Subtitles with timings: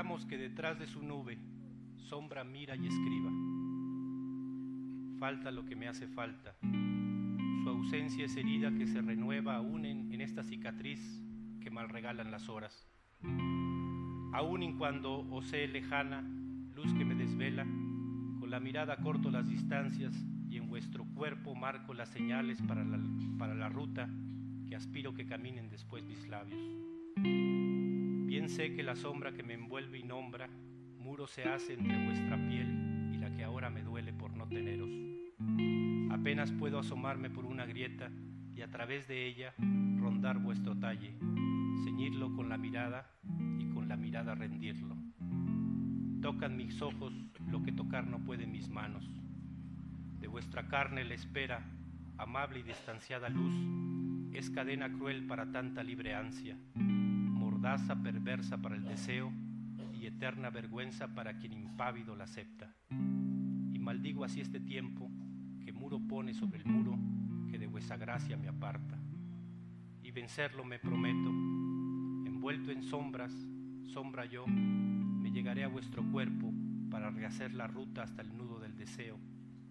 [0.00, 1.36] Que detrás de su nube,
[2.08, 3.30] sombra mira y escriba.
[5.18, 6.56] Falta lo que me hace falta.
[6.62, 11.22] Su ausencia es herida que se renueva aún en, en esta cicatriz
[11.60, 12.88] que mal regalan las horas.
[14.32, 16.22] Aún en cuando osé lejana,
[16.74, 20.14] luz que me desvela, con la mirada corto las distancias
[20.48, 22.98] y en vuestro cuerpo marco las señales para la,
[23.38, 24.08] para la ruta
[24.66, 26.58] que aspiro que caminen después mis labios.
[28.56, 30.48] Sé que la sombra que me envuelve y nombra,
[30.98, 34.90] muro se hace entre vuestra piel y la que ahora me duele por no teneros.
[36.10, 38.10] Apenas puedo asomarme por una grieta
[38.52, 39.54] y a través de ella
[40.00, 41.16] rondar vuestro talle,
[41.84, 43.08] ceñirlo con la mirada
[43.60, 44.96] y con la mirada rendirlo.
[46.20, 47.14] Tocan mis ojos
[47.46, 49.08] lo que tocar no pueden mis manos.
[50.18, 51.70] De vuestra carne la espera,
[52.18, 53.54] amable y distanciada luz,
[54.34, 56.56] es cadena cruel para tanta libre ansia,
[57.78, 59.32] perversa para el deseo
[59.94, 62.74] y eterna vergüenza para quien impávido la acepta.
[62.90, 65.08] Y maldigo así este tiempo
[65.64, 66.98] que muro pone sobre el muro
[67.48, 68.98] que de vuesa gracia me aparta.
[70.02, 71.30] Y vencerlo me prometo,
[72.26, 73.32] envuelto en sombras,
[73.84, 76.52] sombra yo, me llegaré a vuestro cuerpo
[76.90, 79.16] para rehacer la ruta hasta el nudo del deseo,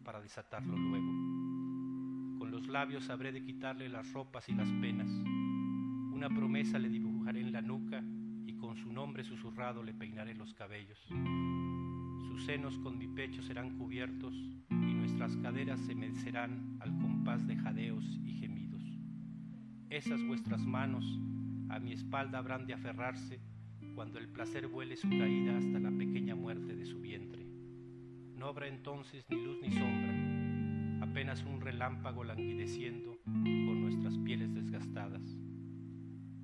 [0.06, 2.40] para desatarlo luego.
[2.40, 5.10] Con los labios habré de quitarle las ropas y las penas.
[6.20, 8.04] Una promesa le dibujaré en la nuca
[8.46, 11.00] y con su nombre susurrado le peinaré los cabellos.
[12.28, 14.34] Sus senos con mi pecho serán cubiertos
[14.70, 18.84] y nuestras caderas se mecerán al compás de jadeos y gemidos.
[19.90, 21.06] Esas vuestras manos
[21.70, 23.40] a mi espalda habrán de aferrarse
[23.96, 27.46] cuando el placer vuele su caída hasta la pequeña muerte de su vientre.
[28.36, 35.40] No habrá entonces ni luz ni sombra, apenas un relámpago languideciendo con nuestras pieles desgastadas.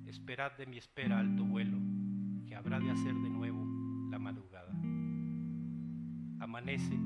[0.06, 1.78] Esperad de mi espera alto vuelo,
[2.46, 3.66] que habrá de hacer de nuevo
[4.08, 4.72] la madrugada.
[6.38, 6.96] Amanece,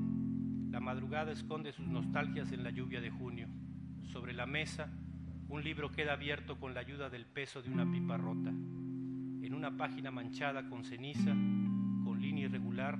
[0.69, 3.47] la madrugada esconde sus nostalgias en la lluvia de junio.
[4.03, 4.87] Sobre la mesa,
[5.49, 8.51] un libro queda abierto con la ayuda del peso de una pipa rota.
[8.51, 12.99] En una página manchada con ceniza, con línea irregular,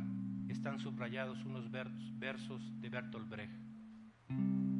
[0.49, 3.61] están subrayados unos versos de Bertolt Brecht.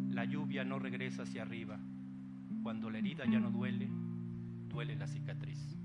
[0.09, 1.79] La lluvia no regresa hacia arriba.
[2.63, 3.87] Cuando la herida ya no duele,
[4.71, 5.77] duele la cicatriz.